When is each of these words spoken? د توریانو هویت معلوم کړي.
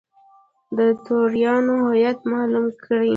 د 0.77 0.79
توریانو 1.05 1.73
هویت 1.85 2.19
معلوم 2.31 2.65
کړي. 2.83 3.09